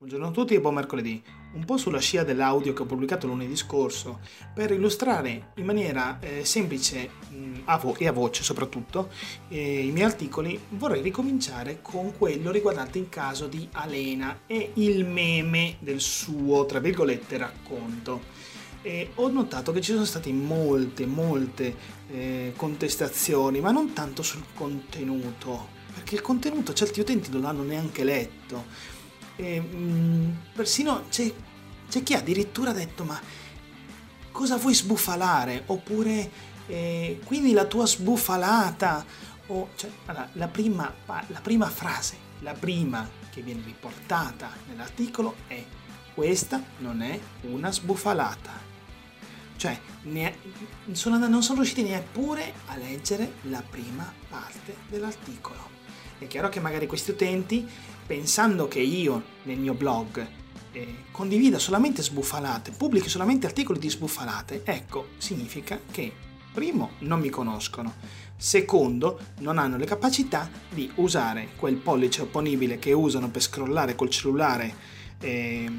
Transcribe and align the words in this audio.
Buongiorno 0.00 0.28
a 0.28 0.30
tutti 0.30 0.54
e 0.54 0.60
buon 0.60 0.74
mercoledì. 0.74 1.20
Un 1.54 1.64
po' 1.64 1.76
sulla 1.76 1.98
scia 1.98 2.22
dell'audio 2.22 2.72
che 2.72 2.82
ho 2.82 2.86
pubblicato 2.86 3.26
lunedì 3.26 3.56
scorso, 3.56 4.20
per 4.54 4.70
illustrare 4.70 5.50
in 5.56 5.64
maniera 5.64 6.20
eh, 6.20 6.44
semplice 6.44 7.10
mh, 7.28 7.62
a 7.64 7.78
vo- 7.78 7.96
e 7.96 8.06
a 8.06 8.12
voce 8.12 8.44
soprattutto 8.44 9.10
eh, 9.48 9.84
i 9.84 9.90
miei 9.90 10.06
articoli, 10.06 10.56
vorrei 10.68 11.02
ricominciare 11.02 11.80
con 11.82 12.16
quello 12.16 12.52
riguardante 12.52 13.00
il 13.00 13.08
caso 13.08 13.48
di 13.48 13.68
Alena 13.72 14.42
e 14.46 14.70
il 14.74 15.04
meme 15.04 15.78
del 15.80 15.98
suo, 15.98 16.64
tra 16.64 16.78
virgolette, 16.78 17.36
racconto. 17.36 18.20
E 18.82 19.10
ho 19.16 19.28
notato 19.28 19.72
che 19.72 19.80
ci 19.80 19.90
sono 19.90 20.04
state 20.04 20.32
molte, 20.32 21.06
molte 21.06 21.74
eh, 22.12 22.52
contestazioni, 22.54 23.58
ma 23.58 23.72
non 23.72 23.92
tanto 23.94 24.22
sul 24.22 24.44
contenuto, 24.54 25.70
perché 25.92 26.14
il 26.14 26.20
contenuto 26.20 26.72
certi 26.72 27.00
utenti 27.00 27.32
non 27.32 27.40
l'hanno 27.40 27.64
neanche 27.64 28.04
letto 28.04 28.96
e, 29.38 29.60
mh, 29.60 29.76
mm, 29.76 30.30
persino 30.52 31.04
c'è, 31.08 31.32
c'è, 31.88 32.02
chi 32.02 32.14
addirittura 32.14 32.70
ha 32.70 32.74
detto 32.74 33.04
ma 33.04 33.20
cosa 34.32 34.56
vuoi 34.56 34.74
sbufalare? 34.74 35.62
Oppure 35.66 36.30
eh, 36.66 37.20
quindi 37.24 37.52
la 37.52 37.64
tua 37.64 37.86
sbufalata? 37.86 39.04
O, 39.46 39.70
cioè, 39.76 39.90
allora, 40.06 40.28
la, 40.32 40.48
prima, 40.48 40.92
la 41.06 41.40
prima 41.40 41.68
frase, 41.68 42.16
la 42.40 42.52
prima 42.52 43.08
che 43.30 43.40
viene 43.40 43.62
riportata 43.64 44.50
nell'articolo 44.66 45.36
è 45.46 45.64
questa 46.14 46.60
non 46.78 47.00
è 47.00 47.18
una 47.42 47.70
sbufalata. 47.70 48.66
Cioè, 49.56 49.80
ne, 50.02 50.36
sono, 50.92 51.16
non 51.26 51.42
sono 51.42 51.60
riusciti 51.60 51.82
neppure 51.82 52.52
a 52.66 52.76
leggere 52.76 53.34
la 53.42 53.62
prima 53.62 54.12
parte 54.28 54.76
dell'articolo. 54.88 55.76
È 56.18 56.26
chiaro 56.26 56.48
che 56.48 56.60
magari 56.60 56.86
questi 56.86 57.12
utenti, 57.12 57.66
pensando 58.06 58.66
che 58.68 58.80
io 58.80 59.22
nel 59.44 59.58
mio 59.58 59.74
blog 59.74 60.26
eh, 60.72 60.94
condivida 61.10 61.58
solamente 61.58 62.02
sbufalate, 62.02 62.72
pubblichi 62.72 63.08
solamente 63.08 63.46
articoli 63.46 63.78
di 63.78 63.88
sbufalate, 63.88 64.62
ecco, 64.64 65.08
significa 65.18 65.80
che 65.90 66.12
primo 66.52 66.92
non 67.00 67.20
mi 67.20 67.30
conoscono, 67.30 67.94
secondo 68.36 69.18
non 69.40 69.58
hanno 69.58 69.76
le 69.76 69.86
capacità 69.86 70.50
di 70.68 70.90
usare 70.96 71.50
quel 71.56 71.76
pollice 71.76 72.22
opponibile 72.22 72.78
che 72.78 72.92
usano 72.92 73.30
per 73.30 73.42
scrollare 73.42 73.94
col 73.94 74.10
cellulare. 74.10 74.74
Eh, 75.20 75.70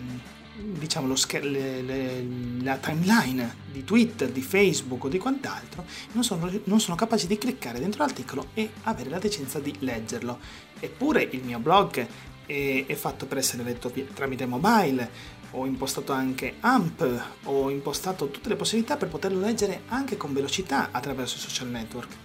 diciamo, 0.60 1.16
scher- 1.16 1.44
le, 1.44 1.82
le, 1.82 2.26
la 2.62 2.78
timeline 2.78 3.56
di 3.72 3.84
Twitter, 3.84 4.30
di 4.30 4.42
Facebook 4.42 5.04
o 5.04 5.08
di 5.08 5.18
quant'altro, 5.18 5.86
non 6.14 6.24
sono, 6.24 6.50
non 6.66 6.80
sono 6.80 6.96
capaci 6.96 7.28
di 7.28 7.38
cliccare 7.38 7.80
dentro 7.80 8.04
l'articolo 8.04 8.50
e 8.54 8.70
avere 8.84 9.10
la 9.10 9.20
decenza 9.20 9.60
di 9.60 9.74
leggerlo. 9.80 10.40
Eppure 10.80 11.28
il 11.32 11.44
mio 11.44 11.60
blog 11.60 12.06
è, 12.46 12.86
è 12.86 12.96
fatto 12.96 13.26
per 13.26 13.38
essere 13.38 13.64
letto 13.64 13.92
tramite 14.14 14.46
mobile, 14.46 15.38
ho 15.52 15.66
impostato 15.66 16.14
anche 16.14 16.56
AMP, 16.60 17.22
ho 17.46 17.70
impostato 17.70 18.30
tutte 18.30 18.50
le 18.50 18.56
possibilità 18.56 18.98
per 18.98 19.08
poterlo 19.08 19.40
leggere 19.40 19.82
anche 19.88 20.18
con 20.18 20.34
velocità 20.34 20.90
attraverso 20.92 21.38
i 21.38 21.40
social 21.40 21.68
network. 21.68 22.16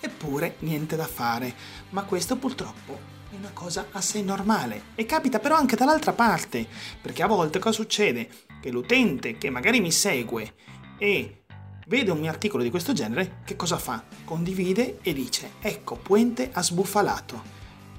Eppure 0.00 0.56
niente 0.60 0.96
da 0.96 1.06
fare, 1.06 1.54
ma 1.90 2.02
questo 2.02 2.36
purtroppo 2.36 3.21
è 3.32 3.36
una 3.36 3.50
cosa 3.54 3.86
assai 3.92 4.22
normale 4.22 4.82
e 4.94 5.06
capita 5.06 5.38
però 5.38 5.56
anche 5.56 5.74
dall'altra 5.74 6.12
parte, 6.12 6.66
perché 7.00 7.22
a 7.22 7.26
volte 7.26 7.58
cosa 7.58 7.74
succede? 7.74 8.28
Che 8.60 8.70
l'utente 8.70 9.38
che 9.38 9.48
magari 9.48 9.80
mi 9.80 9.90
segue 9.90 10.52
e 10.98 11.44
vede 11.86 12.10
un 12.10 12.20
mio 12.20 12.28
articolo 12.28 12.62
di 12.62 12.68
questo 12.68 12.92
genere, 12.92 13.38
che 13.44 13.56
cosa 13.56 13.78
fa? 13.78 14.04
Condivide 14.24 14.98
e 15.00 15.14
dice, 15.14 15.52
ecco, 15.60 15.96
Puente 15.96 16.50
ha 16.52 16.62
sbufalato. 16.62 17.42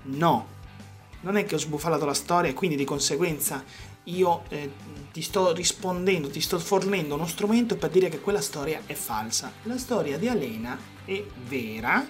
No, 0.03 0.47
non 1.21 1.35
è 1.35 1.45
che 1.45 1.55
ho 1.55 1.59
sbufalato 1.59 2.05
la 2.05 2.13
storia 2.13 2.51
e 2.51 2.53
quindi 2.53 2.75
di 2.75 2.85
conseguenza 2.85 3.63
io 4.03 4.43
eh, 4.49 4.71
ti 5.11 5.23
sto 5.23 5.51
rispondendo, 5.51 6.29
ti 6.29 6.41
sto 6.41 6.59
fornendo 6.59 7.15
uno 7.15 7.25
strumento 7.25 7.75
per 7.75 7.89
dire 7.89 8.07
che 8.07 8.19
quella 8.19 8.41
storia 8.41 8.81
è 8.85 8.93
falsa. 8.93 9.51
La 9.63 9.79
storia 9.79 10.19
di 10.19 10.27
Alena 10.27 10.77
è 11.05 11.23
vera, 11.47 12.05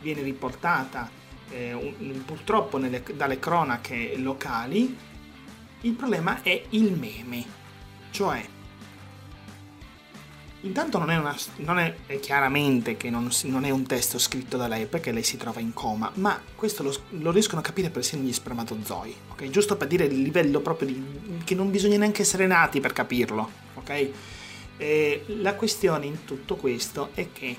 viene 0.00 0.20
riportata 0.20 1.17
eh, 1.50 1.94
purtroppo 2.24 2.78
nelle, 2.78 3.02
dalle 3.14 3.38
cronache 3.38 4.16
locali, 4.16 4.96
il 5.82 5.92
problema 5.92 6.42
è 6.42 6.64
il 6.70 6.92
meme. 6.92 7.44
Cioè, 8.10 8.44
intanto 10.62 10.98
non 10.98 11.10
è, 11.10 11.16
una, 11.16 11.36
non 11.56 11.78
è, 11.78 11.94
è 12.06 12.18
chiaramente 12.18 12.96
che 12.96 13.10
non, 13.10 13.30
non, 13.44 13.64
è 13.64 13.70
un 13.70 13.86
testo 13.86 14.18
scritto 14.18 14.56
da 14.56 14.66
lei 14.66 14.86
perché 14.86 15.12
lei 15.12 15.22
si 15.22 15.36
trova 15.36 15.60
in 15.60 15.72
coma, 15.72 16.10
ma 16.14 16.40
questo 16.54 16.82
lo, 16.82 16.94
lo 17.10 17.30
riescono 17.30 17.60
a 17.60 17.64
capire 17.64 17.90
persino 17.90 18.22
gli 18.22 18.32
spermatozoi, 18.32 19.14
ok? 19.30 19.50
Giusto 19.50 19.76
per 19.76 19.88
dire 19.88 20.04
il 20.04 20.20
livello 20.20 20.60
proprio 20.60 20.88
di, 20.88 21.04
che 21.44 21.54
non 21.54 21.70
bisogna 21.70 21.98
neanche 21.98 22.22
essere 22.22 22.46
nati 22.46 22.80
per 22.80 22.92
capirlo, 22.92 23.50
ok? 23.74 24.10
E 24.76 25.24
la 25.26 25.54
questione 25.54 26.06
in 26.06 26.24
tutto 26.24 26.56
questo 26.56 27.10
è 27.14 27.28
che 27.32 27.56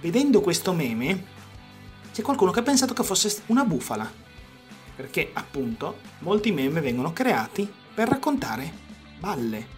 vedendo 0.00 0.40
questo 0.40 0.72
meme 0.72 1.36
c'è 2.18 2.24
qualcuno 2.24 2.50
che 2.50 2.58
ha 2.58 2.64
pensato 2.64 2.94
che 2.94 3.04
fosse 3.04 3.42
una 3.46 3.62
bufala. 3.64 4.12
Perché 4.96 5.30
appunto 5.34 5.98
molti 6.20 6.50
meme 6.50 6.80
vengono 6.80 7.12
creati 7.12 7.72
per 7.94 8.08
raccontare 8.08 8.72
balle. 9.20 9.76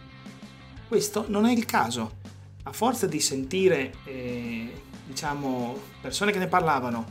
Questo 0.89 1.27
non 1.29 1.45
è 1.45 1.53
il 1.53 1.67
caso. 1.67 2.17
A 2.63 2.73
forza 2.73 3.07
di 3.07 3.21
sentire, 3.21 3.93
eh, 4.05 4.73
diciamo, 5.05 5.79
persone 6.01 6.33
che 6.33 6.39
ne 6.39 6.47
parlavano 6.47 7.05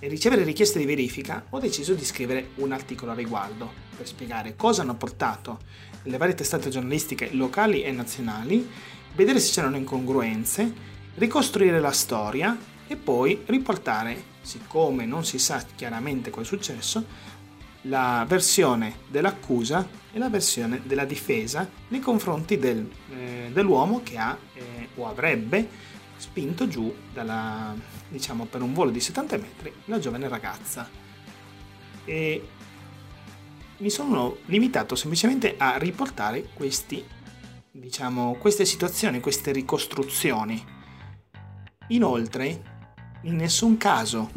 e 0.00 0.08
ricevere 0.08 0.42
richieste 0.42 0.80
di 0.80 0.86
verifica, 0.86 1.44
ho 1.50 1.60
deciso 1.60 1.94
di 1.94 2.04
scrivere 2.04 2.48
un 2.56 2.72
articolo 2.72 3.12
a 3.12 3.14
riguardo 3.14 3.70
per 3.96 4.08
spiegare 4.08 4.56
cosa 4.56 4.82
hanno 4.82 4.96
portato 4.96 5.60
le 6.02 6.16
varie 6.16 6.34
testate 6.34 6.68
giornalistiche 6.68 7.28
locali 7.32 7.84
e 7.84 7.92
nazionali, 7.92 8.68
vedere 9.14 9.38
se 9.38 9.52
c'erano 9.52 9.76
incongruenze, 9.76 10.72
ricostruire 11.14 11.78
la 11.78 11.92
storia 11.92 12.72
e 12.86 12.96
poi 12.96 13.42
riportare 13.46 14.32
siccome 14.44 15.06
non 15.06 15.24
si 15.24 15.38
sa 15.38 15.64
chiaramente 15.74 16.30
cosa 16.30 16.42
è 16.42 16.46
successo, 16.46 17.04
la 17.82 18.24
versione 18.28 19.00
dell'accusa 19.08 19.86
e 20.12 20.18
la 20.18 20.28
versione 20.28 20.82
della 20.84 21.04
difesa 21.04 21.68
nei 21.88 22.00
confronti 22.00 22.58
del, 22.58 22.88
eh, 23.10 23.50
dell'uomo 23.52 24.02
che 24.02 24.16
ha 24.16 24.36
eh, 24.54 24.88
o 24.94 25.08
avrebbe 25.08 25.68
spinto 26.16 26.68
giù 26.68 26.94
dalla, 27.12 27.74
diciamo, 28.08 28.44
per 28.46 28.62
un 28.62 28.72
volo 28.72 28.90
di 28.90 29.00
70 29.00 29.36
metri 29.36 29.72
la 29.86 29.98
giovane 29.98 30.28
ragazza. 30.28 30.88
E 32.04 32.48
mi 33.78 33.90
sono 33.90 34.36
limitato 34.46 34.94
semplicemente 34.94 35.56
a 35.58 35.76
riportare 35.76 36.48
questi, 36.54 37.04
diciamo, 37.70 38.36
queste 38.38 38.64
situazioni, 38.64 39.20
queste 39.20 39.52
ricostruzioni. 39.52 40.64
Inoltre, 41.88 42.73
in 43.24 43.36
nessun 43.36 43.76
caso 43.76 44.30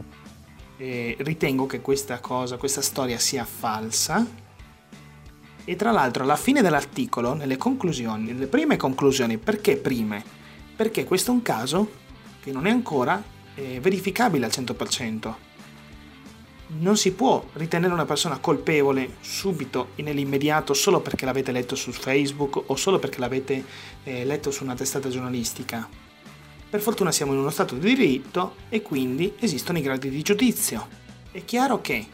eh, 0.78 1.16
ritengo 1.20 1.66
che 1.66 1.82
questa 1.82 2.20
cosa, 2.20 2.58
questa 2.58 2.82
storia 2.82 3.18
sia 3.20 3.46
falsa. 3.46 4.26
E 5.70 5.76
tra 5.76 5.92
l'altro 5.92 6.24
alla 6.24 6.38
fine 6.38 6.62
dell'articolo, 6.62 7.34
nelle 7.34 7.58
conclusioni, 7.58 8.32
nelle 8.32 8.48
prime 8.48 8.78
conclusioni, 8.78 9.38
perché 9.38 9.76
prime? 9.76 10.24
Perché 10.76 11.04
questo 11.04 11.32
è 11.32 11.34
un 11.34 11.42
caso 11.42 11.92
che 12.40 12.52
non 12.52 12.66
è 12.68 12.72
ancora 12.72 13.22
eh, 13.56 13.80
verificabile 13.82 14.46
al 14.46 14.52
100%. 14.52 15.34
Non 16.80 16.96
si 16.96 17.12
può 17.14 17.46
ritenere 17.54 17.94
una 17.94 18.06
persona 18.06 18.38
colpevole 18.40 19.16
subito 19.20 19.90
e 19.96 20.04
nell'immediato 20.04 20.74
solo 20.74 21.02
perché 21.02 21.26
l'avete 21.26 21.52
letto 21.52 21.76
su 21.76 21.92
Facebook 21.92 22.64
o 22.68 22.76
solo 22.76 23.00
perché 23.00 23.20
l'avete 23.20 23.64
eh, 24.04 24.26
letto 24.26 24.52
su 24.52 24.64
una 24.64 24.76
testata 24.76 25.10
giornalistica 25.10 26.07
per 26.70 26.82
fortuna 26.82 27.12
siamo 27.12 27.34
in 27.34 27.40
uno 27.40 27.50
Stato 27.50 27.76
di 27.76 27.96
diritto 27.96 28.56
e 28.70 28.82
quindi 28.82 29.34
esistono 29.40 29.78
i 29.78 29.82
gradi 29.82 30.10
di 30.10 30.22
giudizio. 30.22 30.88
È 31.32 31.44
chiaro 31.46 31.82
che 31.82 32.06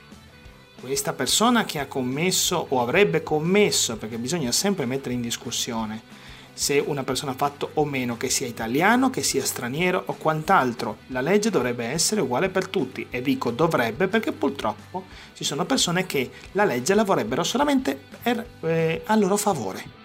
questa 0.79 1.13
persona 1.13 1.65
che 1.65 1.79
ha 1.79 1.87
commesso 1.87 2.65
o 2.69 2.81
avrebbe 2.81 3.23
commesso, 3.23 3.97
perché 3.97 4.17
bisogna 4.17 4.51
sempre 4.51 4.85
mettere 4.85 5.13
in 5.13 5.21
discussione 5.21 6.21
se 6.53 6.81
una 6.85 7.03
persona 7.03 7.31
ha 7.31 7.35
fatto 7.35 7.71
o 7.75 7.85
meno, 7.85 8.15
che 8.15 8.29
sia 8.29 8.45
italiano, 8.45 9.09
che 9.09 9.23
sia 9.23 9.43
straniero 9.43 10.03
o 10.05 10.13
quant'altro, 10.13 10.97
la 11.07 11.21
legge 11.21 11.49
dovrebbe 11.49 11.85
essere 11.85 12.21
uguale 12.21 12.49
per 12.49 12.67
tutti 12.67 13.07
e 13.09 13.21
dico 13.21 13.49
dovrebbe 13.49 14.07
perché 14.07 14.31
purtroppo 14.31 15.05
ci 15.33 15.43
sono 15.43 15.65
persone 15.65 16.05
che 16.05 16.29
la 16.51 16.63
legge 16.63 16.93
la 16.93 17.03
vorrebbero 17.03 17.43
solamente 17.43 17.99
per, 18.21 18.45
eh, 18.61 19.01
a 19.05 19.15
loro 19.15 19.35
favore. 19.35 20.01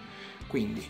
Quindi 0.47 0.87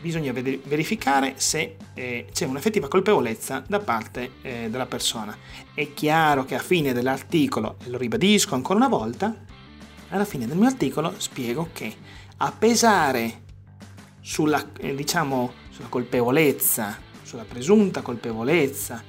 bisogna 0.00 0.32
verificare 0.32 1.34
se 1.36 1.76
eh, 1.94 2.26
c'è 2.32 2.46
un'effettiva 2.46 2.88
colpevolezza 2.88 3.62
da 3.66 3.78
parte 3.78 4.32
eh, 4.42 4.68
della 4.70 4.86
persona. 4.86 5.36
È 5.74 5.92
chiaro 5.92 6.44
che 6.44 6.54
a 6.54 6.60
fine 6.60 6.92
dell'articolo, 6.92 7.76
e 7.84 7.90
lo 7.90 7.98
ribadisco 7.98 8.54
ancora 8.54 8.78
una 8.78 8.88
volta, 8.88 9.34
alla 10.08 10.24
fine 10.24 10.46
del 10.46 10.56
mio 10.56 10.68
articolo 10.68 11.14
spiego 11.18 11.68
che 11.72 11.94
a 12.38 12.52
pesare 12.52 13.42
sulla, 14.20 14.72
eh, 14.78 14.94
diciamo, 14.94 15.52
sulla 15.70 15.88
colpevolezza, 15.88 16.98
sulla 17.22 17.44
presunta 17.44 18.00
colpevolezza 18.00 19.02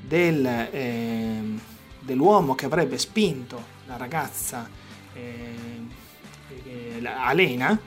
del, 0.00 0.44
ehm, 0.44 1.60
dell'uomo 2.00 2.54
che 2.54 2.66
avrebbe 2.66 2.98
spinto 2.98 3.70
la 3.86 3.96
ragazza 3.96 4.68
ehm, 5.14 5.90
Alena, 7.04 7.78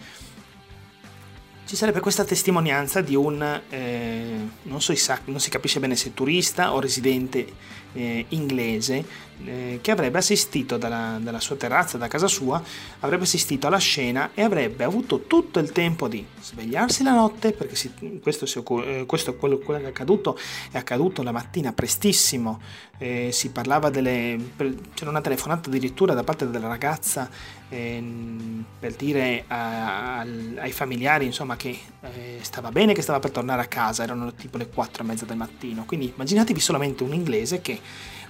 ci 1.66 1.76
sarebbe 1.76 2.00
questa 2.00 2.24
testimonianza 2.24 3.02
di 3.02 3.16
un, 3.16 3.62
eh, 3.70 4.50
non, 4.64 4.82
so, 4.82 4.94
non, 5.26 5.40
si 5.40 5.50
capisce 5.50 5.80
bene 5.80 5.96
se 5.96 6.14
turista 6.14 6.74
o 6.74 6.80
residente 6.80 7.48
eh, 7.96 8.26
inglese, 8.30 9.04
eh, 9.44 9.80
che 9.82 9.92
avrebbe 9.92 10.20
assistito 10.20 10.78
dalla, 10.78 11.18
dalla, 11.20 11.40
sua 11.40 11.56
terrazza, 11.56 11.98
da 11.98 12.08
casa 12.08 12.28
sua, 12.28 12.62
avrebbe 13.00 13.24
assistito 13.24 13.68
alla 13.68 13.78
scena 13.78 14.32
e 14.34 14.44
avrebbe 14.44 14.84
avuto 14.84 15.24
tutto 15.24 15.60
il 15.60 15.72
tempo 15.72 16.08
di 16.08 16.26
svegliarsi 16.40 17.04
la 17.04 17.14
notte, 17.14 17.52
perché 17.52 17.76
si, 17.76 17.92
questo, 18.22 18.46
si, 18.46 18.62
eh, 18.84 19.06
questo 19.06 19.36
quello, 19.36 19.58
quello, 19.58 19.80
che 19.80 19.86
è 19.86 19.90
accaduto, 19.90 20.38
è 20.72 20.78
accaduto 20.78 21.24
la 21.24 21.32
mattina 21.32 21.74
prestissimo, 21.74 22.62
eh, 22.98 23.30
si 23.32 23.50
parlava 23.50 23.90
delle... 23.90 24.52
c'era 24.94 25.10
una 25.10 25.22
telefonata 25.22 25.70
addirittura 25.70 26.14
da 26.14 26.24
parte 26.24 26.50
della 26.50 26.68
ragazza 26.68 27.30
ehm, 27.70 28.64
per 28.80 28.94
dire 28.94 29.44
a, 29.48 30.20
a, 30.20 30.26
ai 30.58 30.72
familiari 30.72 31.26
insomma 31.26 31.58
che 31.58 31.78
eh, 32.02 32.40
stava 32.42 32.72
bene, 32.72 32.94
che 32.94 33.02
stava 33.02 33.20
per 33.20 33.32
tornare 33.32 33.62
a 33.62 33.66
casa, 33.66 34.04
erano 34.04 34.34
tipo 34.34 34.58
le 34.58 34.70
4 34.70 35.04
e 35.04 35.06
mezza 35.06 35.26
del 35.26 35.38
mattino, 35.38 35.84
quindi 35.86 36.12
immaginatevi 36.16 36.60
solamente 36.60 37.04
un 37.04 37.14
inglese 37.14 37.62
che 37.62 37.80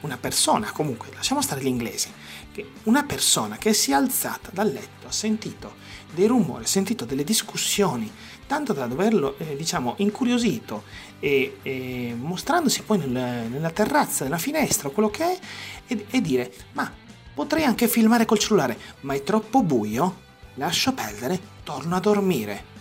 una 0.02 0.18
persona, 0.18 0.72
comunque, 0.72 1.10
lasciamo 1.14 1.42
stare 1.42 1.62
l'inglese, 1.62 2.10
che 2.52 2.72
una 2.84 3.04
persona 3.04 3.58
che 3.58 3.74
si 3.74 3.92
è 3.92 3.94
alzata 3.94 4.50
dal 4.54 4.72
letto, 4.72 5.08
ha 5.08 5.12
sentito 5.12 5.76
dei 6.14 6.28
rumori, 6.28 6.64
ha 6.64 6.68
sentito 6.68 7.06
delle 7.06 7.24
discussioni, 7.24 8.12
tanto 8.48 8.74
da 8.74 8.86
doverlo, 8.86 9.38
eh, 9.40 9.56
diciamo, 9.56 9.96
incuriosito 9.98 10.84
e, 11.20 11.58
e 11.64 12.16
mostrandosi 12.18 12.84
poi 12.84 13.00
nel, 13.00 13.10
nella 13.10 13.72
terrazza, 13.72 14.24
nella 14.24 14.38
finestra, 14.38 14.90
quello 14.90 15.10
che 15.10 15.24
è, 15.24 15.40
e, 15.88 16.06
e 16.10 16.22
dire, 16.22 16.54
ma 16.74 16.92
potrei 17.34 17.64
anche 17.64 17.88
filmare 17.88 18.26
col 18.26 18.40
cellulare, 18.40 18.78
ma 19.02 19.14
è 19.14 19.24
troppo 19.24 19.64
buio, 19.64 20.24
lascio 20.56 20.94
perdere, 20.94 21.40
torno 21.64 21.96
a 21.96 22.00
dormire. 22.00 22.74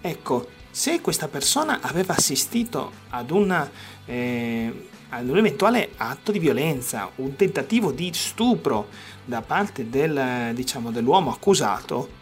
Ecco, 0.00 0.48
se 0.70 1.00
questa 1.00 1.28
persona 1.28 1.80
aveva 1.82 2.14
assistito 2.14 2.92
ad 3.10 3.30
una... 3.30 3.70
Eh, 4.04 4.88
un 5.20 5.36
eventuale 5.36 5.90
atto 5.96 6.32
di 6.32 6.38
violenza, 6.38 7.10
un 7.16 7.36
tentativo 7.36 7.92
di 7.92 8.10
stupro 8.14 8.88
da 9.24 9.42
parte 9.42 9.88
del, 9.88 10.52
diciamo, 10.54 10.90
dell'uomo 10.90 11.30
accusato, 11.30 12.20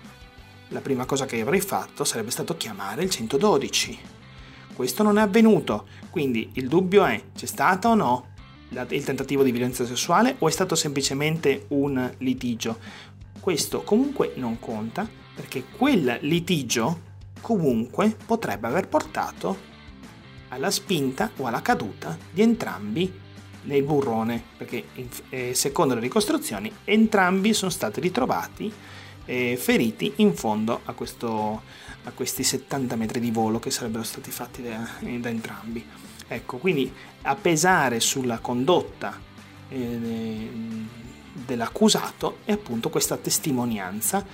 la 0.68 0.80
prima 0.80 1.04
cosa 1.04 1.26
che 1.26 1.40
avrei 1.40 1.60
fatto 1.60 2.04
sarebbe 2.04 2.30
stato 2.30 2.56
chiamare 2.56 3.02
il 3.02 3.10
112. 3.10 3.98
Questo 4.74 5.02
non 5.02 5.18
è 5.18 5.22
avvenuto, 5.22 5.86
quindi 6.10 6.50
il 6.54 6.68
dubbio 6.68 7.04
è 7.04 7.22
c'è 7.34 7.46
stato 7.46 7.88
o 7.88 7.94
no 7.94 8.28
il 8.70 9.04
tentativo 9.04 9.42
di 9.42 9.50
violenza 9.50 9.84
sessuale 9.84 10.36
o 10.38 10.48
è 10.48 10.50
stato 10.50 10.74
semplicemente 10.74 11.66
un 11.68 12.12
litigio. 12.18 12.78
Questo 13.40 13.82
comunque 13.82 14.32
non 14.36 14.58
conta 14.60 15.08
perché 15.34 15.64
quel 15.76 16.18
litigio 16.22 17.08
comunque 17.40 18.16
potrebbe 18.24 18.68
aver 18.68 18.88
portato 18.88 19.68
alla 20.50 20.70
spinta 20.70 21.30
o 21.36 21.46
alla 21.46 21.62
caduta 21.62 22.16
di 22.30 22.42
entrambi 22.42 23.12
nel 23.62 23.82
burrone, 23.82 24.42
perché 24.56 24.84
eh, 25.28 25.54
secondo 25.54 25.94
le 25.94 26.00
ricostruzioni 26.00 26.72
entrambi 26.84 27.52
sono 27.52 27.70
stati 27.70 28.00
ritrovati 28.00 28.72
eh, 29.26 29.56
feriti 29.56 30.14
in 30.16 30.34
fondo 30.34 30.80
a, 30.84 30.92
questo, 30.92 31.62
a, 32.04 32.10
questi 32.12 32.42
70 32.42 32.96
metri 32.96 33.20
di 33.20 33.30
volo 33.30 33.58
che 33.58 33.70
sarebbero 33.70 34.02
stati 34.02 34.30
fatti 34.30 34.62
da, 34.62 34.88
da 34.98 35.28
entrambi. 35.28 35.84
Ecco, 36.26 36.58
quindi 36.58 36.92
a 37.22 37.34
pesare 37.34 38.00
sulla 38.00 38.38
condotta 38.38 39.18
eh, 39.68 40.48
dell'accusato 41.32 42.38
è 42.44 42.52
appunto 42.52 42.88
questa 42.88 43.16
testimonianza. 43.16 44.24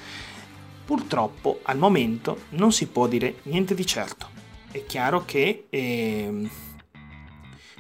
Purtroppo 0.85 1.61
al 1.65 1.79
momento 1.79 2.43
non 2.51 2.71
si 2.71 2.87
può 2.87 3.09
dire 3.09 3.41
niente 3.45 3.75
di 3.75 3.85
certo 3.85 4.36
è 4.71 4.85
chiaro 4.85 5.25
che 5.25 5.67
eh, 5.71 6.49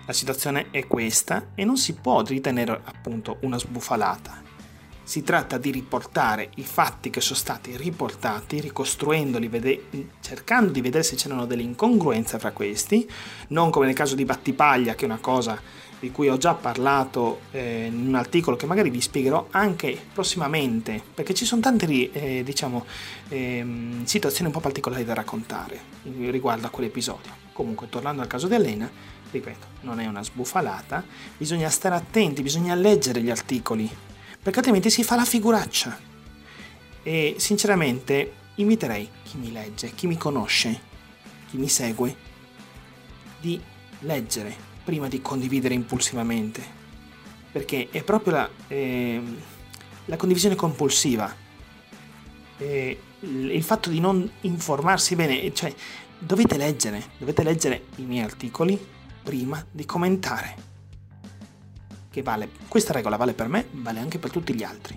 la 0.07 0.13
situazione 0.13 0.69
è 0.71 0.87
questa 0.87 1.49
e 1.55 1.65
non 1.65 1.77
si 1.77 1.95
può 1.95 2.23
ritenere 2.23 2.81
appunto 2.85 3.39
una 3.41 3.59
sbufalata. 3.59 4.45
Si 5.03 5.23
tratta 5.23 5.59
di 5.59 5.71
riportare 5.71 6.51
i 6.57 6.65
fatti 6.65 7.11
che 7.11 7.21
sono 7.21 7.39
stati 7.39 7.77
riportati, 7.77 8.61
ricostruendoli, 8.61 9.47
vede- 9.49 9.85
cercando 10.21 10.73
di 10.73 10.81
vedere 10.81 11.05
se 11.05 11.15
c'erano 11.15 11.47
delle 11.47 11.63
incongruenze 11.63 12.39
fra 12.39 12.51
questi, 12.51 13.09
non 13.49 13.71
come 13.71 13.87
nel 13.87 13.95
caso 13.95 14.15
di 14.17 14.25
Battipaglia, 14.25 14.95
che 14.95 15.03
è 15.03 15.09
una 15.09 15.21
cosa 15.21 15.61
di 15.99 16.11
cui 16.11 16.29
ho 16.29 16.37
già 16.37 16.55
parlato 16.55 17.41
eh, 17.53 17.87
in 17.87 18.09
un 18.09 18.15
articolo 18.15 18.57
che 18.57 18.67
magari 18.67 18.91
vi 18.91 19.01
spiegherò 19.01 19.49
anche 19.51 19.99
prossimamente, 20.13 21.03
perché 21.15 21.33
ci 21.35 21.45
sono 21.45 21.61
tante 21.61 21.87
eh, 21.87 22.43
diciamo, 22.45 22.85
eh, 23.29 23.65
situazioni 24.05 24.47
un 24.49 24.53
po' 24.53 24.61
particolari 24.61 25.05
da 25.05 25.15
raccontare 25.15 25.81
riguardo 26.03 26.67
a 26.67 26.71
quell'episodio. 26.71 27.45
Comunque, 27.53 27.89
tornando 27.89 28.21
al 28.21 28.29
caso 28.29 28.47
di 28.47 28.55
Elena, 28.55 28.91
ripeto, 29.31 29.67
non 29.83 29.99
è 30.01 30.07
una 30.07 30.23
sbufalata, 30.23 31.03
bisogna 31.37 31.71
stare 31.71 31.95
attenti, 31.95 32.43
bisogna 32.43 32.75
leggere 32.75 33.23
gli 33.23 33.31
articoli, 33.31 33.89
perché 34.43 34.59
altrimenti 34.59 34.91
si 34.91 35.03
fa 35.03 35.17
la 35.17 35.25
figuraccia. 35.25 35.99
E 37.03 37.37
sinceramente 37.39 38.33
inviterei 38.57 39.09
chi 39.23 39.39
mi 39.39 39.53
legge, 39.53 39.93
chi 39.95 40.07
mi 40.07 40.19
conosce, 40.19 40.81
chi 41.49 41.57
mi 41.57 41.69
segue, 41.69 42.25
di 43.41 43.61
leggere 44.01 44.75
prima 44.87 45.09
di 45.09 45.21
condividere 45.21 45.75
impulsivamente, 45.75 46.63
perché 47.51 47.89
è 47.91 48.05
proprio 48.05 48.35
la, 48.35 48.51
eh, 48.69 49.21
la 50.05 50.17
condivisione 50.17 50.55
compulsiva, 50.55 51.35
eh, 52.59 53.01
il 53.19 53.63
fatto 53.65 53.91
di 53.91 53.99
non 53.99 54.31
informarsi 54.43 55.17
bene, 55.17 55.53
cioè 55.53 55.75
dovete 56.21 56.57
leggere, 56.57 57.03
dovete 57.19 57.43
leggere 57.43 57.87
i 57.97 58.05
miei 58.05 58.23
articoli 58.23 58.79
prima 59.25 59.63
di 59.69 59.85
commentare. 59.85 60.55
Che 62.09 62.23
vale, 62.23 62.49
questa 62.69 62.93
regola 62.93 63.17
vale 63.17 63.35
per 63.35 63.49
me, 63.49 63.67
vale 63.73 63.99
anche 63.99 64.21
per 64.21 64.31
tutti 64.31 64.55
gli 64.55 64.63
altri. 64.63 64.97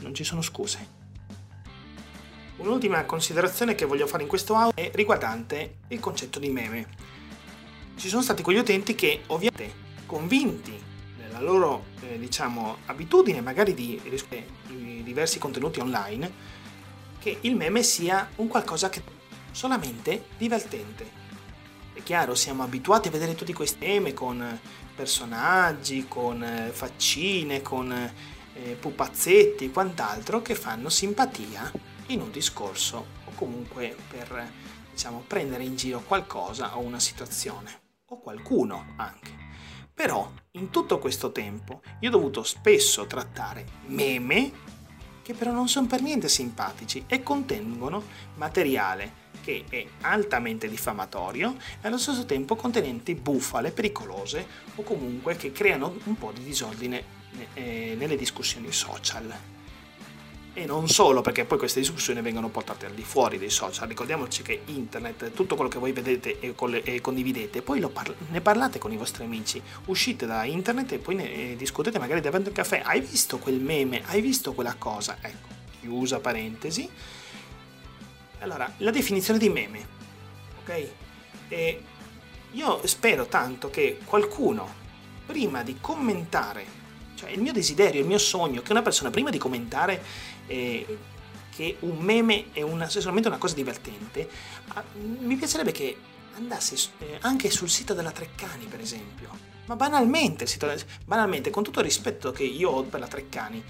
Non 0.00 0.14
ci 0.14 0.22
sono 0.22 0.42
scuse. 0.42 1.00
Un'ultima 2.58 3.02
considerazione 3.06 3.74
che 3.74 3.86
voglio 3.86 4.06
fare 4.06 4.22
in 4.22 4.28
questo 4.28 4.54
audio 4.54 4.76
è 4.76 4.90
riguardante 4.92 5.78
il 5.88 5.98
concetto 5.98 6.38
di 6.38 6.50
meme 6.50 7.12
ci 7.96 8.08
sono 8.08 8.22
stati 8.22 8.42
quegli 8.42 8.58
utenti 8.58 8.94
che 8.94 9.22
ovviamente 9.28 9.80
convinti 10.06 10.78
nella 11.18 11.40
loro 11.40 11.86
eh, 12.00 12.18
diciamo 12.18 12.78
abitudine 12.86 13.40
magari 13.40 13.74
di, 13.74 14.00
di 14.66 15.02
diversi 15.02 15.38
contenuti 15.38 15.80
online 15.80 16.60
che 17.18 17.38
il 17.42 17.54
meme 17.54 17.82
sia 17.82 18.28
un 18.36 18.48
qualcosa 18.48 18.88
che 18.88 19.02
solamente 19.52 20.26
divertente. 20.36 21.20
È 21.92 22.02
chiaro 22.02 22.34
siamo 22.34 22.62
abituati 22.62 23.08
a 23.08 23.10
vedere 23.10 23.34
tutti 23.34 23.52
questi 23.52 23.86
meme 23.86 24.14
con 24.14 24.60
personaggi 24.94 26.06
con 26.08 26.42
eh, 26.42 26.70
faccine 26.70 27.62
con 27.62 27.92
eh, 27.92 28.76
pupazzetti 28.78 29.66
e 29.66 29.70
quant'altro 29.70 30.42
che 30.42 30.54
fanno 30.54 30.88
simpatia 30.88 31.70
in 32.08 32.20
un 32.20 32.30
discorso 32.30 33.06
o 33.24 33.32
comunque 33.34 33.96
per 34.08 34.50
diciamo 34.90 35.24
prendere 35.26 35.64
in 35.64 35.76
giro 35.76 36.00
qualcosa 36.00 36.76
o 36.76 36.80
una 36.80 37.00
situazione 37.00 37.81
o 38.12 38.20
qualcuno 38.20 38.92
anche. 38.96 39.30
Però 39.94 40.30
in 40.52 40.70
tutto 40.70 40.98
questo 40.98 41.32
tempo 41.32 41.82
io 42.00 42.08
ho 42.08 42.12
dovuto 42.12 42.42
spesso 42.42 43.06
trattare 43.06 43.66
meme 43.86 44.70
che 45.22 45.34
però 45.34 45.52
non 45.52 45.68
sono 45.68 45.86
per 45.86 46.02
niente 46.02 46.28
simpatici 46.28 47.04
e 47.06 47.22
contengono 47.22 48.02
materiale 48.34 49.20
che 49.40 49.64
è 49.68 49.84
altamente 50.02 50.68
diffamatorio 50.68 51.56
e 51.80 51.86
allo 51.86 51.98
stesso 51.98 52.24
tempo 52.24 52.56
contenenti 52.56 53.14
bufale 53.14 53.70
pericolose 53.70 54.46
o 54.74 54.82
comunque 54.82 55.36
che 55.36 55.52
creano 55.52 55.94
un 56.04 56.16
po' 56.16 56.32
di 56.32 56.42
disordine 56.42 57.04
eh, 57.54 57.94
nelle 57.96 58.16
discussioni 58.16 58.72
social. 58.72 59.51
E 60.54 60.66
non 60.66 60.86
solo, 60.86 61.22
perché 61.22 61.46
poi 61.46 61.56
queste 61.56 61.80
discussioni 61.80 62.20
vengono 62.20 62.50
portate 62.50 62.84
al 62.84 62.92
di 62.92 63.02
fuori 63.02 63.38
dei 63.38 63.48
social. 63.48 63.88
Ricordiamoci 63.88 64.42
che 64.42 64.62
internet, 64.66 65.32
tutto 65.32 65.54
quello 65.54 65.70
che 65.70 65.78
voi 65.78 65.92
vedete 65.92 66.40
e, 66.40 66.54
e 66.84 67.00
condividete, 67.00 67.62
poi 67.62 67.80
parla- 67.88 68.14
ne 68.28 68.40
parlate 68.42 68.78
con 68.78 68.92
i 68.92 68.98
vostri 68.98 69.24
amici. 69.24 69.62
Uscite 69.86 70.26
da 70.26 70.44
internet 70.44 70.92
e 70.92 70.98
poi 70.98 71.14
ne 71.14 71.56
discutete 71.56 71.98
magari 71.98 72.20
davanti 72.20 72.48
al 72.48 72.54
caffè. 72.54 72.82
Hai 72.84 73.00
visto 73.00 73.38
quel 73.38 73.60
meme? 73.60 74.02
Hai 74.04 74.20
visto 74.20 74.52
quella 74.52 74.74
cosa? 74.74 75.16
Ecco, 75.22 75.48
chiusa 75.80 76.20
parentesi. 76.20 76.86
Allora, 78.40 78.70
la 78.78 78.90
definizione 78.90 79.38
di 79.38 79.48
meme. 79.48 79.86
Ok? 80.60 80.88
E 81.48 81.82
io 82.50 82.86
spero 82.86 83.24
tanto 83.24 83.70
che 83.70 84.00
qualcuno, 84.04 84.70
prima 85.24 85.62
di 85.62 85.78
commentare 85.80 86.80
cioè, 87.22 87.30
il 87.30 87.40
mio 87.40 87.52
desiderio, 87.52 88.00
il 88.00 88.06
mio 88.06 88.18
sogno, 88.18 88.62
che 88.62 88.72
una 88.72 88.82
persona 88.82 89.10
prima 89.10 89.30
di 89.30 89.38
commentare 89.38 90.02
eh, 90.48 90.98
che 91.54 91.76
un 91.80 91.98
meme 91.98 92.46
è 92.52 92.62
una, 92.62 92.88
solamente 92.88 93.28
una 93.28 93.38
cosa 93.38 93.54
divertente, 93.54 94.28
ah, 94.68 94.82
mi 95.20 95.36
piacerebbe 95.36 95.70
che 95.70 95.96
andasse 96.34 96.74
eh, 96.98 97.18
anche 97.20 97.48
sul 97.50 97.70
sito 97.70 97.94
della 97.94 98.10
Treccani, 98.10 98.64
per 98.64 98.80
esempio. 98.80 99.50
Ma 99.66 99.76
banalmente, 99.76 100.46
banalmente, 101.04 101.50
con 101.50 101.62
tutto 101.62 101.78
il 101.78 101.84
rispetto 101.84 102.32
che 102.32 102.42
io 102.42 102.70
ho 102.70 102.82
per 102.82 102.98
la 102.98 103.06
Treccani, 103.06 103.62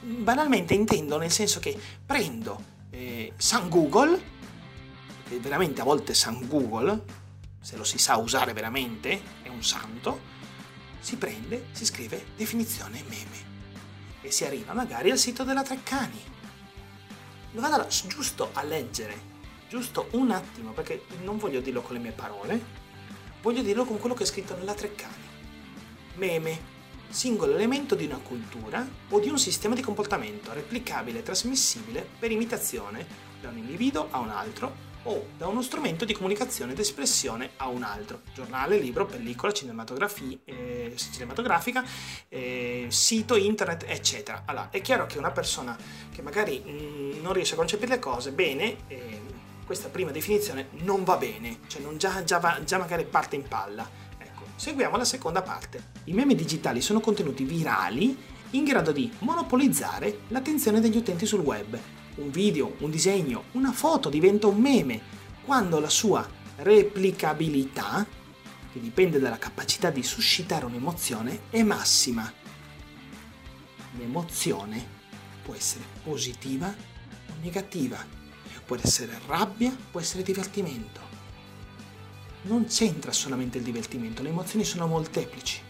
banalmente 0.00 0.74
intendo 0.74 1.18
nel 1.18 1.30
senso 1.30 1.60
che 1.60 1.78
prendo 2.04 2.60
eh, 2.90 3.32
San 3.36 3.68
Google, 3.68 4.20
che 5.28 5.38
veramente 5.38 5.82
a 5.82 5.84
volte 5.84 6.14
San 6.14 6.48
Google, 6.48 7.04
se 7.60 7.76
lo 7.76 7.84
si 7.84 7.98
sa 7.98 8.16
usare 8.16 8.52
veramente, 8.52 9.22
è 9.42 9.48
un 9.48 9.62
santo, 9.62 10.37
si 11.00 11.16
prende, 11.16 11.66
si 11.72 11.84
scrive 11.84 12.26
definizione 12.36 13.02
meme 13.06 13.46
e 14.20 14.30
si 14.30 14.44
arriva 14.44 14.72
magari 14.72 15.10
al 15.10 15.18
sito 15.18 15.44
della 15.44 15.62
Treccani. 15.62 16.22
Lo 17.52 17.60
vado 17.60 17.86
giusto 18.06 18.50
a 18.52 18.62
leggere, 18.62 19.20
giusto 19.68 20.08
un 20.12 20.30
attimo, 20.30 20.72
perché 20.72 21.04
non 21.22 21.38
voglio 21.38 21.60
dirlo 21.60 21.82
con 21.82 21.94
le 21.94 22.02
mie 22.02 22.12
parole, 22.12 22.62
voglio 23.42 23.62
dirlo 23.62 23.84
con 23.84 23.98
quello 23.98 24.14
che 24.14 24.24
è 24.24 24.26
scritto 24.26 24.56
nella 24.56 24.74
Treccani. 24.74 25.26
Meme, 26.14 26.76
singolo 27.08 27.54
elemento 27.54 27.94
di 27.94 28.04
una 28.04 28.18
cultura 28.18 28.86
o 29.08 29.20
di 29.20 29.28
un 29.28 29.38
sistema 29.38 29.74
di 29.74 29.82
comportamento 29.82 30.52
replicabile 30.52 31.20
e 31.20 31.22
trasmissibile 31.22 32.06
per 32.18 32.30
imitazione 32.30 33.06
da 33.40 33.48
un 33.48 33.58
individuo 33.58 34.08
a 34.10 34.18
un 34.18 34.30
altro 34.30 34.87
o 35.08 35.26
da 35.36 35.46
uno 35.46 35.62
strumento 35.62 36.04
di 36.04 36.12
comunicazione 36.12 36.72
ed 36.72 36.78
espressione 36.78 37.50
a 37.56 37.68
un 37.68 37.82
altro. 37.82 38.20
Giornale, 38.34 38.78
libro, 38.78 39.06
pellicola, 39.06 39.52
eh, 39.52 40.94
cinematografica, 40.96 41.82
eh, 42.28 42.86
sito 42.88 43.36
internet, 43.36 43.84
eccetera. 43.88 44.42
Allora, 44.44 44.68
è 44.70 44.80
chiaro 44.82 45.06
che 45.06 45.18
una 45.18 45.30
persona 45.30 45.76
che 46.12 46.20
magari 46.22 46.62
mh, 46.64 46.70
mm, 46.70 47.22
non 47.22 47.32
riesce 47.32 47.54
a 47.54 47.56
concepire 47.56 47.94
le 47.94 47.98
cose 47.98 48.32
bene, 48.32 48.76
eh, 48.88 49.20
questa 49.64 49.88
prima 49.88 50.10
definizione 50.10 50.68
non 50.80 51.04
va 51.04 51.16
bene, 51.16 51.60
cioè 51.68 51.82
già, 51.96 52.22
già, 52.24 52.38
va, 52.38 52.60
già 52.64 52.78
magari 52.78 53.04
parte 53.04 53.36
in 53.36 53.48
palla. 53.48 53.88
Ecco, 54.18 54.42
seguiamo 54.56 54.96
la 54.96 55.04
seconda 55.04 55.40
parte. 55.40 55.82
I 56.04 56.12
meme 56.12 56.34
digitali 56.34 56.82
sono 56.82 57.00
contenuti 57.00 57.44
virali 57.44 58.16
in 58.50 58.64
grado 58.64 58.92
di 58.92 59.10
monopolizzare 59.20 60.20
l'attenzione 60.28 60.80
degli 60.80 60.96
utenti 60.96 61.26
sul 61.26 61.40
web 61.40 61.78
un 62.18 62.30
video, 62.30 62.76
un 62.78 62.90
disegno, 62.90 63.44
una 63.52 63.72
foto 63.72 64.08
diventa 64.08 64.46
un 64.46 64.60
meme 64.60 65.00
quando 65.44 65.80
la 65.80 65.88
sua 65.88 66.26
replicabilità, 66.56 68.06
che 68.72 68.80
dipende 68.80 69.18
dalla 69.18 69.38
capacità 69.38 69.90
di 69.90 70.02
suscitare 70.02 70.66
un'emozione, 70.66 71.42
è 71.50 71.62
massima. 71.62 72.30
L'emozione 73.96 74.96
può 75.42 75.54
essere 75.54 75.84
positiva 76.02 76.68
o 76.68 77.34
negativa, 77.40 78.04
può 78.64 78.76
essere 78.76 79.18
rabbia, 79.26 79.74
può 79.90 80.00
essere 80.00 80.22
divertimento. 80.22 81.00
Non 82.42 82.66
c'entra 82.66 83.12
solamente 83.12 83.58
il 83.58 83.64
divertimento, 83.64 84.22
le 84.22 84.28
emozioni 84.28 84.64
sono 84.64 84.86
molteplici 84.86 85.60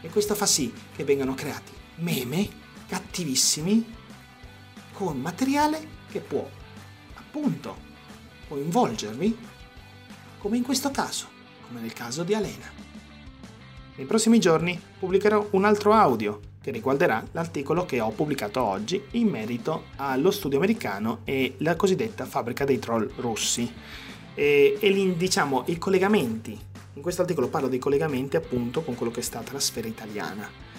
e 0.00 0.08
questo 0.08 0.34
fa 0.34 0.46
sì 0.46 0.72
che 0.96 1.04
vengano 1.04 1.34
creati 1.34 1.72
meme 1.96 2.48
cattivissimi 2.86 4.00
con 5.02 5.18
materiale 5.18 5.84
che 6.08 6.20
può 6.20 6.48
appunto 7.14 7.76
coinvolgervi, 8.46 9.36
come 10.38 10.56
in 10.56 10.62
questo 10.62 10.92
caso, 10.92 11.26
come 11.66 11.80
nel 11.80 11.92
caso 11.92 12.22
di 12.22 12.34
Alena. 12.34 12.70
Nei 13.96 14.06
prossimi 14.06 14.38
giorni 14.38 14.80
pubblicherò 15.00 15.48
un 15.50 15.64
altro 15.64 15.92
audio 15.92 16.38
che 16.60 16.70
riguarderà 16.70 17.26
l'articolo 17.32 17.84
che 17.84 18.00
ho 18.00 18.10
pubblicato 18.10 18.62
oggi 18.62 19.02
in 19.12 19.26
merito 19.26 19.86
allo 19.96 20.30
studio 20.30 20.58
americano 20.58 21.22
e 21.24 21.56
la 21.58 21.74
cosiddetta 21.74 22.24
fabbrica 22.24 22.64
dei 22.64 22.78
troll 22.78 23.10
russi 23.16 23.70
e, 24.34 24.78
e 24.78 25.16
diciamo 25.16 25.64
i 25.66 25.78
collegamenti. 25.78 26.56
In 26.94 27.02
questo 27.02 27.22
articolo 27.22 27.48
parlo 27.48 27.66
dei 27.66 27.80
collegamenti 27.80 28.36
appunto 28.36 28.82
con 28.82 28.94
quello 28.94 29.10
che 29.10 29.18
è 29.18 29.24
stata 29.24 29.52
la 29.52 29.58
sfera 29.58 29.88
italiana 29.88 30.71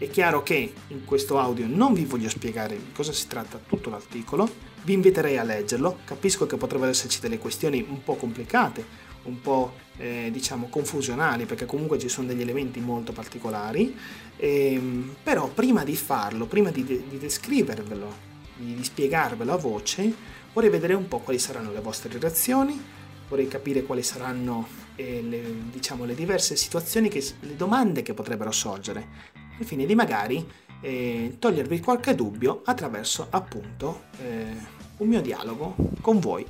è 0.00 0.08
chiaro 0.08 0.42
che 0.42 0.72
in 0.88 1.04
questo 1.04 1.38
audio 1.38 1.66
non 1.68 1.92
vi 1.92 2.06
voglio 2.06 2.30
spiegare 2.30 2.74
di 2.74 2.90
cosa 2.94 3.12
si 3.12 3.26
tratta 3.26 3.60
tutto 3.68 3.90
l'articolo, 3.90 4.48
vi 4.84 4.94
inviterei 4.94 5.36
a 5.36 5.42
leggerlo, 5.42 5.98
capisco 6.04 6.46
che 6.46 6.56
potrebbero 6.56 6.90
esserci 6.90 7.20
delle 7.20 7.36
questioni 7.36 7.84
un 7.86 8.02
po' 8.02 8.14
complicate, 8.14 8.82
un 9.24 9.42
po' 9.42 9.74
eh, 9.98 10.30
diciamo 10.32 10.68
confusionali 10.70 11.44
perché 11.44 11.66
comunque 11.66 11.98
ci 11.98 12.08
sono 12.08 12.28
degli 12.28 12.40
elementi 12.40 12.80
molto 12.80 13.12
particolari, 13.12 13.94
ehm, 14.38 15.16
però 15.22 15.48
prima 15.48 15.84
di 15.84 15.94
farlo, 15.94 16.46
prima 16.46 16.70
di, 16.70 16.82
di 16.82 17.18
descrivervelo, 17.18 18.10
di, 18.56 18.76
di 18.76 18.82
spiegarvelo 18.82 19.52
a 19.52 19.58
voce, 19.58 20.14
vorrei 20.54 20.70
vedere 20.70 20.94
un 20.94 21.08
po' 21.08 21.18
quali 21.18 21.38
saranno 21.38 21.72
le 21.72 21.80
vostre 21.80 22.18
reazioni, 22.18 22.82
vorrei 23.28 23.48
capire 23.48 23.82
quali 23.82 24.02
saranno 24.02 24.66
eh, 24.96 25.20
le, 25.20 25.42
diciamo, 25.70 26.06
le 26.06 26.14
diverse 26.14 26.56
situazioni, 26.56 27.10
che, 27.10 27.22
le 27.40 27.54
domande 27.54 28.00
che 28.00 28.14
potrebbero 28.14 28.50
sorgere 28.50 29.39
al 29.60 29.66
fine 29.66 29.86
di 29.86 29.94
magari 29.94 30.46
eh, 30.80 31.36
togliervi 31.38 31.80
qualche 31.80 32.14
dubbio 32.14 32.62
attraverso 32.64 33.26
appunto 33.30 34.04
eh, 34.18 34.78
un 34.96 35.08
mio 35.08 35.20
dialogo 35.20 35.74
con 36.00 36.18
voi 36.18 36.44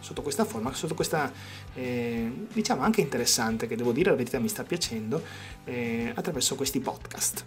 sotto 0.00 0.22
questa 0.22 0.44
forma, 0.44 0.72
sotto 0.74 0.94
questa 0.94 1.32
eh, 1.74 2.46
diciamo 2.52 2.82
anche 2.82 3.00
interessante 3.00 3.66
che 3.66 3.76
devo 3.76 3.92
dire 3.92 4.10
la 4.10 4.16
verità 4.16 4.38
mi 4.38 4.48
sta 4.48 4.62
piacendo 4.62 5.22
eh, 5.64 6.12
attraverso 6.14 6.56
questi 6.56 6.80
podcast. 6.80 7.44